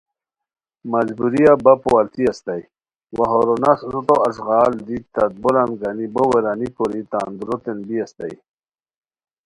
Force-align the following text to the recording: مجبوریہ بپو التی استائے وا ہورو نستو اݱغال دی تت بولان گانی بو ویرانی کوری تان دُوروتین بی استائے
مجبوریہ 0.91 1.53
بپو 1.63 1.89
التی 1.99 2.23
استائے 2.31 2.63
وا 3.17 3.25
ہورو 3.31 3.53
نستو 3.63 4.15
اݱغال 4.27 4.73
دی 4.87 4.97
تت 5.13 5.31
بولان 5.41 5.69
گانی 5.79 6.05
بو 6.13 6.23
ویرانی 6.31 6.67
کوری 6.75 7.01
تان 7.11 7.29
دُوروتین 7.37 7.77
بی 7.87 7.95
استائے 8.03 8.35